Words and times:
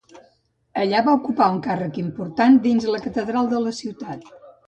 Allà 0.83 1.01
va 1.07 1.13
ocupar 1.17 1.49
un 1.57 1.59
càrrec 1.67 1.99
important 2.05 2.57
dins 2.65 2.89
la 2.95 3.03
catedral 3.05 3.51
de 3.55 3.63
la 3.67 3.77
ciutat. 3.83 4.27